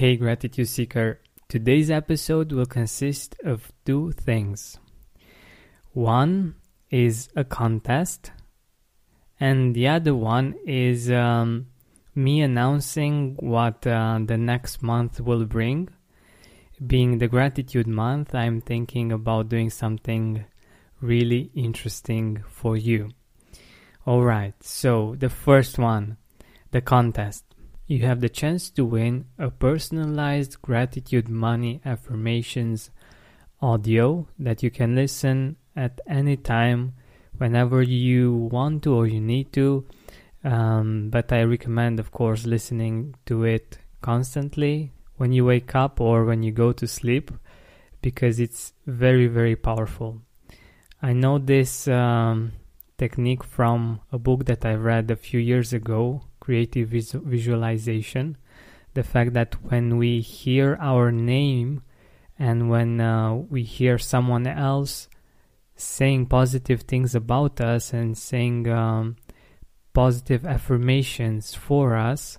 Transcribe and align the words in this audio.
Hey, 0.00 0.16
Gratitude 0.16 0.66
Seeker. 0.66 1.20
Today's 1.46 1.90
episode 1.90 2.52
will 2.52 2.64
consist 2.64 3.36
of 3.44 3.70
two 3.84 4.12
things. 4.12 4.78
One 5.92 6.54
is 6.88 7.28
a 7.36 7.44
contest, 7.44 8.32
and 9.38 9.74
the 9.74 9.88
other 9.88 10.14
one 10.14 10.54
is 10.66 11.10
um, 11.10 11.66
me 12.14 12.40
announcing 12.40 13.36
what 13.40 13.86
uh, 13.86 14.20
the 14.24 14.38
next 14.38 14.82
month 14.82 15.20
will 15.20 15.44
bring. 15.44 15.90
Being 16.86 17.18
the 17.18 17.28
gratitude 17.28 17.86
month, 17.86 18.34
I'm 18.34 18.62
thinking 18.62 19.12
about 19.12 19.50
doing 19.50 19.68
something 19.68 20.46
really 21.02 21.50
interesting 21.54 22.42
for 22.48 22.74
you. 22.74 23.10
Alright, 24.06 24.64
so 24.64 25.14
the 25.18 25.28
first 25.28 25.78
one, 25.78 26.16
the 26.70 26.80
contest. 26.80 27.44
You 27.90 28.06
have 28.06 28.20
the 28.20 28.28
chance 28.28 28.70
to 28.70 28.84
win 28.84 29.24
a 29.36 29.50
personalized 29.50 30.62
gratitude 30.62 31.28
money 31.28 31.80
affirmations 31.84 32.90
audio 33.60 34.28
that 34.38 34.62
you 34.62 34.70
can 34.70 34.94
listen 34.94 35.56
at 35.74 36.00
any 36.06 36.36
time 36.36 36.94
whenever 37.36 37.82
you 37.82 38.32
want 38.32 38.84
to 38.84 38.94
or 38.94 39.08
you 39.08 39.20
need 39.20 39.52
to. 39.54 39.84
Um, 40.44 41.10
but 41.10 41.32
I 41.32 41.42
recommend, 41.42 41.98
of 41.98 42.12
course, 42.12 42.46
listening 42.46 43.16
to 43.26 43.42
it 43.42 43.78
constantly 44.02 44.92
when 45.16 45.32
you 45.32 45.44
wake 45.44 45.74
up 45.74 46.00
or 46.00 46.24
when 46.24 46.44
you 46.44 46.52
go 46.52 46.70
to 46.70 46.86
sleep 46.86 47.32
because 48.02 48.38
it's 48.38 48.72
very, 48.86 49.26
very 49.26 49.56
powerful. 49.56 50.22
I 51.02 51.12
know 51.12 51.38
this 51.38 51.88
um, 51.88 52.52
technique 52.98 53.42
from 53.42 54.00
a 54.12 54.18
book 54.20 54.44
that 54.44 54.64
I 54.64 54.74
read 54.74 55.10
a 55.10 55.16
few 55.16 55.40
years 55.40 55.72
ago, 55.72 56.22
Creative 56.40 56.88
Visualization. 56.88 58.36
The 58.94 59.02
fact 59.02 59.34
that 59.34 59.54
when 59.62 59.98
we 59.98 60.20
hear 60.20 60.76
our 60.80 61.12
name 61.12 61.82
and 62.38 62.70
when 62.70 63.00
uh, 63.00 63.34
we 63.34 63.62
hear 63.62 63.98
someone 63.98 64.46
else 64.46 65.08
saying 65.76 66.26
positive 66.26 66.82
things 66.82 67.14
about 67.14 67.60
us 67.60 67.92
and 67.92 68.16
saying 68.16 68.68
um, 68.68 69.16
positive 69.92 70.44
affirmations 70.44 71.54
for 71.54 71.96
us, 71.96 72.38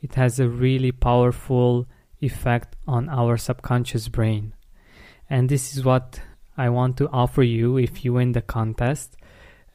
it 0.00 0.14
has 0.14 0.40
a 0.40 0.48
really 0.48 0.92
powerful 0.92 1.86
effect 2.20 2.76
on 2.86 3.08
our 3.08 3.36
subconscious 3.36 4.08
brain. 4.08 4.54
And 5.28 5.48
this 5.48 5.76
is 5.76 5.84
what 5.84 6.20
I 6.56 6.68
want 6.68 6.96
to 6.98 7.08
offer 7.10 7.42
you 7.42 7.76
if 7.78 8.04
you 8.04 8.14
win 8.14 8.32
the 8.32 8.42
contest 8.42 9.16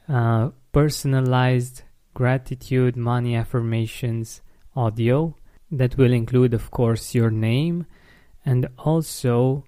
uh, 0.08 0.50
personalized 0.72 1.82
gratitude 2.14 2.96
money 2.96 3.34
affirmations 3.34 4.40
audio 4.74 5.34
that 5.70 5.96
will 5.96 6.12
include, 6.12 6.54
of 6.54 6.70
course, 6.70 7.14
your 7.14 7.30
name 7.30 7.86
and 8.44 8.68
also 8.78 9.64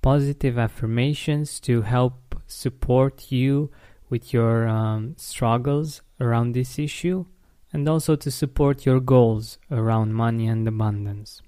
positive 0.00 0.58
affirmations 0.58 1.60
to 1.60 1.82
help 1.82 2.34
support 2.46 3.30
you 3.30 3.70
with 4.08 4.32
your 4.32 4.68
um, 4.68 5.14
struggles 5.16 6.02
around 6.20 6.52
this 6.52 6.78
issue 6.78 7.24
and 7.72 7.88
also 7.88 8.16
to 8.16 8.30
support 8.30 8.84
your 8.84 9.00
goals 9.00 9.58
around 9.70 10.12
money 10.12 10.46
and 10.46 10.66
abundance. 10.66 11.42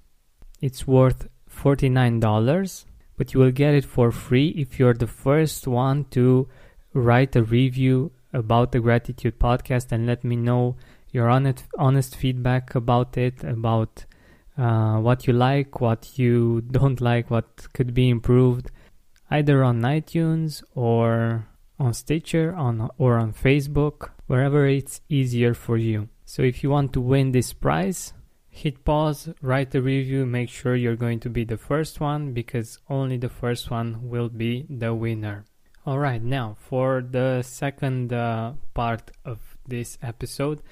It's 0.61 0.87
worth 0.87 1.27
$49 1.49 2.85
but 3.17 3.33
you 3.33 3.39
will 3.39 3.51
get 3.51 3.73
it 3.73 3.85
for 3.85 4.11
free 4.11 4.49
if 4.49 4.77
you're 4.79 4.93
the 4.93 5.07
first 5.07 5.67
one 5.67 6.05
to 6.11 6.47
write 6.93 7.35
a 7.35 7.43
review 7.43 8.11
about 8.35 8.71
the 8.71 8.79
gratitude 8.79 9.39
podcast 9.39 9.91
and 9.91 10.05
let 10.05 10.23
me 10.23 10.35
know 10.35 10.75
your 11.11 11.29
honest, 11.29 11.63
honest 11.77 12.15
feedback 12.15 12.75
about 12.75 13.17
it 13.17 13.43
about 13.43 14.05
uh, 14.57 14.97
what 14.97 15.27
you 15.27 15.33
like 15.33 15.81
what 15.81 16.17
you 16.17 16.61
don't 16.71 17.01
like 17.01 17.29
what 17.29 17.67
could 17.73 17.93
be 17.93 18.09
improved 18.09 18.71
either 19.31 19.63
on 19.63 19.81
itunes 19.81 20.63
or 20.73 21.47
on 21.79 21.93
stitcher 21.93 22.53
on 22.55 22.89
or 22.97 23.17
on 23.17 23.33
facebook 23.33 24.09
wherever 24.27 24.65
it's 24.67 25.01
easier 25.09 25.53
for 25.53 25.77
you 25.77 26.07
so 26.25 26.41
if 26.41 26.63
you 26.63 26.69
want 26.69 26.93
to 26.93 27.01
win 27.01 27.31
this 27.31 27.53
prize 27.53 28.13
hit 28.55 28.85
pause, 28.85 29.29
write 29.41 29.75
a 29.75 29.81
review, 29.81 30.25
make 30.25 30.49
sure 30.49 30.77
you're 30.77 30.95
going 30.95 31.19
to 31.19 31.29
be 31.29 31.43
the 31.43 31.57
first 31.57 31.99
one 31.99 32.31
because 32.31 32.79
only 32.89 33.17
the 33.17 33.27
first 33.27 33.69
one 33.69 34.09
will 34.09 34.29
be 34.29 34.65
the 34.69 34.93
winner. 34.93 35.43
Alright, 35.87 36.23
now 36.23 36.57
for 36.59 37.03
the 37.07 37.43
second 37.43 38.11
uh, 38.11 38.53
part 38.73 39.11
of 39.23 39.39
this 39.67 39.99
episode, 40.01 40.63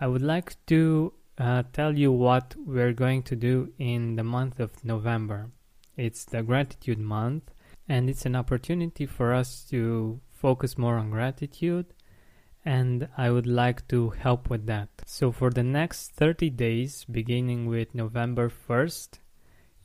I 0.00 0.06
would 0.06 0.22
like 0.22 0.56
to 0.66 1.12
uh, 1.36 1.64
tell 1.74 1.98
you 1.98 2.10
what 2.10 2.54
we're 2.56 2.94
going 2.94 3.22
to 3.24 3.36
do 3.36 3.72
in 3.78 4.16
the 4.16 4.24
month 4.24 4.60
of 4.60 4.82
November. 4.82 5.50
It's 5.98 6.24
the 6.24 6.42
gratitude 6.42 6.98
month, 6.98 7.50
and 7.86 8.08
it's 8.08 8.24
an 8.24 8.34
opportunity 8.34 9.04
for 9.04 9.34
us 9.34 9.62
to 9.70 10.20
focus 10.30 10.78
more 10.78 10.96
on 10.96 11.10
gratitude 11.10 11.92
and 12.64 13.08
I 13.16 13.30
would 13.30 13.46
like 13.46 13.86
to 13.88 14.10
help 14.10 14.48
with 14.48 14.66
that. 14.66 14.88
So, 15.04 15.32
for 15.32 15.50
the 15.50 15.62
next 15.64 16.12
30 16.12 16.50
days, 16.50 17.04
beginning 17.10 17.66
with 17.66 17.94
November 17.94 18.50
1st, 18.50 19.18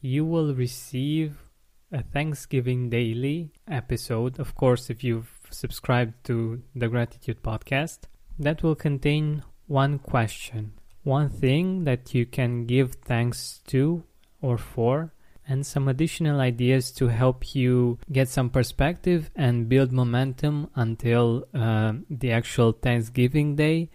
you 0.01 0.25
will 0.25 0.53
receive 0.53 1.46
a 1.91 2.03
Thanksgiving 2.03 2.89
Daily 2.89 3.51
episode. 3.67 4.39
Of 4.39 4.55
course, 4.55 4.89
if 4.89 5.03
you've 5.03 5.31
subscribed 5.49 6.25
to 6.25 6.61
the 6.75 6.87
Gratitude 6.87 7.41
Podcast, 7.41 7.99
that 8.39 8.63
will 8.63 8.75
contain 8.75 9.43
one 9.67 9.99
question, 9.99 10.73
one 11.03 11.29
thing 11.29 11.85
that 11.85 12.13
you 12.13 12.25
can 12.25 12.65
give 12.65 12.95
thanks 12.95 13.61
to 13.67 14.03
or 14.41 14.57
for 14.57 15.13
and 15.47 15.65
some 15.65 15.87
additional 15.87 16.41
ideas 16.41 16.91
to 16.91 17.07
help 17.07 17.55
you 17.55 17.97
get 18.11 18.27
some 18.27 18.49
perspective 18.49 19.31
and 19.35 19.69
build 19.69 19.93
momentum 19.93 20.69
until 20.75 21.47
uh, 21.53 21.93
the 22.09 22.31
actual 22.31 22.73
Thanksgiving 22.73 23.55
Day 23.55 23.89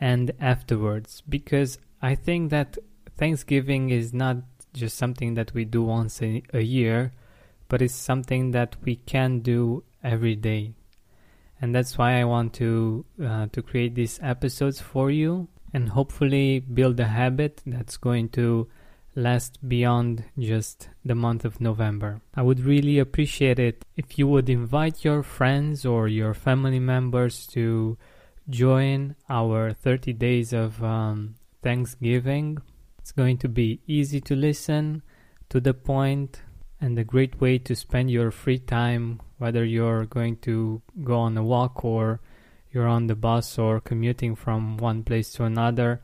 and 0.00 0.32
afterwards. 0.40 1.22
Because 1.28 1.78
I 2.00 2.14
think 2.14 2.50
that 2.50 2.78
Thanksgiving 3.18 3.90
is 3.90 4.14
not 4.14 4.38
just 4.72 4.96
something 4.96 5.34
that 5.34 5.52
we 5.52 5.66
do 5.66 5.82
once 5.82 6.22
a, 6.22 6.42
a 6.54 6.62
year, 6.62 7.12
but 7.74 7.82
it's 7.82 7.92
something 7.92 8.52
that 8.52 8.76
we 8.84 8.94
can 8.94 9.40
do 9.40 9.82
every 10.04 10.36
day. 10.36 10.72
And 11.60 11.74
that's 11.74 11.98
why 11.98 12.20
I 12.20 12.24
want 12.24 12.52
to 12.62 13.04
uh, 13.20 13.48
to 13.50 13.62
create 13.62 13.96
these 13.96 14.20
episodes 14.22 14.80
for 14.80 15.10
you 15.10 15.48
and 15.72 15.88
hopefully 15.88 16.60
build 16.60 17.00
a 17.00 17.08
habit 17.08 17.62
that's 17.66 17.96
going 17.96 18.28
to 18.38 18.68
last 19.16 19.58
beyond 19.68 20.22
just 20.38 20.88
the 21.04 21.16
month 21.16 21.44
of 21.44 21.60
November. 21.60 22.20
I 22.36 22.42
would 22.42 22.60
really 22.60 23.00
appreciate 23.00 23.58
it 23.58 23.84
if 23.96 24.20
you 24.20 24.28
would 24.28 24.48
invite 24.48 25.04
your 25.04 25.24
friends 25.24 25.84
or 25.84 26.06
your 26.06 26.32
family 26.32 26.78
members 26.78 27.44
to 27.58 27.98
join 28.48 29.16
our 29.28 29.72
30 29.72 30.12
days 30.12 30.52
of 30.52 30.80
um, 30.80 31.34
Thanksgiving. 31.60 32.58
It's 33.00 33.10
going 33.10 33.38
to 33.38 33.48
be 33.48 33.80
easy 33.88 34.20
to 34.20 34.36
listen, 34.36 35.02
to 35.48 35.58
the 35.58 35.74
point, 35.74 36.40
and 36.80 36.98
a 36.98 37.04
great 37.04 37.40
way 37.40 37.58
to 37.58 37.74
spend 37.74 38.10
your 38.10 38.30
free 38.30 38.58
time, 38.58 39.20
whether 39.38 39.64
you're 39.64 40.06
going 40.06 40.36
to 40.38 40.82
go 41.02 41.20
on 41.20 41.36
a 41.36 41.42
walk 41.42 41.84
or 41.84 42.20
you're 42.70 42.88
on 42.88 43.06
the 43.06 43.14
bus 43.14 43.58
or 43.58 43.80
commuting 43.80 44.34
from 44.34 44.76
one 44.76 45.02
place 45.04 45.32
to 45.32 45.44
another 45.44 46.02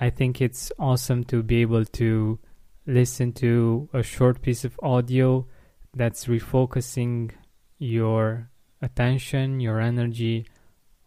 I 0.00 0.10
think 0.10 0.40
it's 0.40 0.72
awesome 0.78 1.24
to 1.24 1.42
be 1.42 1.62
able 1.62 1.84
to 1.84 2.38
listen 2.86 3.32
to 3.34 3.88
a 3.92 4.02
short 4.02 4.42
piece 4.42 4.64
of 4.64 4.78
audio 4.82 5.46
that's 5.94 6.26
refocusing 6.26 7.30
your 7.78 8.50
attention, 8.82 9.60
your 9.60 9.80
energy 9.80 10.46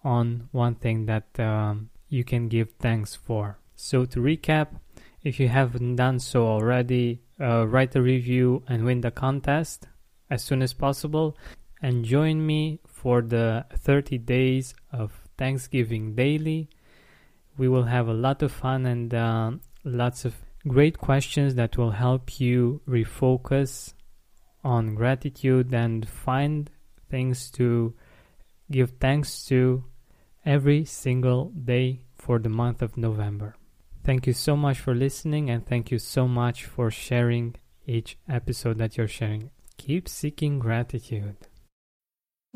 on 0.03 0.47
one 0.52 0.76
thing 0.76 1.06
that 1.08 1.38
um, 1.40 1.90
you 2.08 2.24
can 2.24 2.47
give 2.47 2.72
thanks 2.80 3.14
for. 3.14 3.59
So, 3.76 4.06
to 4.06 4.20
recap, 4.20 4.80
if 5.23 5.39
you 5.39 5.47
haven't 5.47 5.95
done 5.95 6.19
so 6.19 6.47
already, 6.47 7.22
uh, 7.39 7.67
write 7.67 7.95
a 7.95 8.02
review 8.02 8.64
and 8.67 8.85
win 8.85 9.02
the 9.02 9.11
contest 9.11 9.87
as 10.29 10.43
soon 10.43 10.61
as 10.61 10.73
possible. 10.73 11.37
And 11.81 12.05
join 12.05 12.46
me 12.46 12.79
for 12.87 13.22
the 13.22 13.66
30 13.78 14.17
days 14.19 14.73
of 14.91 15.11
Thanksgiving 15.37 16.16
Daily 16.16 16.69
we 17.58 17.67
will 17.67 17.84
have 17.84 18.08
a 18.08 18.14
lot 18.14 18.43
of 18.43 18.52
fun 18.52 18.85
and 18.85 19.14
uh, 19.14 19.52
lots 19.84 20.25
of 20.25 20.35
great 20.67 20.97
questions 20.97 21.55
that 21.55 21.78
will 21.78 21.91
help 21.91 22.40
you 22.40 22.81
refocus 22.87 23.93
on 24.63 24.96
gratitude 24.96 25.73
and 25.73 26.08
find 26.08 26.70
things 27.09 27.49
to 27.52 27.93
give 28.70 28.91
thanks 28.99 29.46
to 29.46 29.84
every 30.46 30.85
single 30.85 31.52
day 31.52 32.02
for 32.16 32.37
the 32.37 32.49
month 32.49 32.81
of 32.81 32.97
November. 32.97 33.55
Thank 34.08 34.26
you 34.26 34.32
so 34.32 34.56
much 34.56 34.80
for 34.80 34.96
listening 34.96 35.50
and 35.50 35.68
thank 35.68 35.92
you 35.92 36.00
so 36.00 36.30
much 36.30 36.64
for 36.64 36.90
sharing 36.90 37.56
each 37.86 38.18
episode 38.30 38.78
that 38.78 38.96
you're 38.96 39.06
sharing. 39.06 39.50
Keep 39.76 40.08
seeking 40.08 40.59
gratitude. 40.59 41.36